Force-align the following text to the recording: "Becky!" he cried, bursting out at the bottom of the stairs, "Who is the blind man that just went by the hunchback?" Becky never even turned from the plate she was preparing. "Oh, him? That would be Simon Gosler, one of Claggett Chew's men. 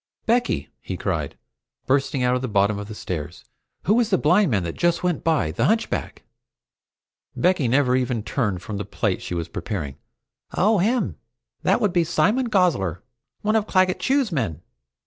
"Becky!" 0.25 0.69
he 0.79 0.97
cried, 0.97 1.37
bursting 1.85 2.23
out 2.23 2.33
at 2.33 2.41
the 2.41 2.47
bottom 2.47 2.79
of 2.79 2.87
the 2.87 2.95
stairs, 2.95 3.45
"Who 3.83 3.99
is 3.99 4.09
the 4.09 4.17
blind 4.17 4.49
man 4.49 4.63
that 4.63 4.73
just 4.75 5.03
went 5.03 5.23
by 5.23 5.51
the 5.51 5.65
hunchback?" 5.65 6.23
Becky 7.35 7.67
never 7.67 7.95
even 7.95 8.23
turned 8.23 8.63
from 8.63 8.77
the 8.77 8.83
plate 8.83 9.21
she 9.21 9.35
was 9.35 9.47
preparing. 9.47 9.97
"Oh, 10.55 10.79
him? 10.79 11.17
That 11.61 11.79
would 11.81 11.93
be 11.93 12.03
Simon 12.03 12.49
Gosler, 12.49 13.03
one 13.43 13.55
of 13.55 13.67
Claggett 13.67 13.99
Chew's 13.99 14.31
men. 14.31 14.63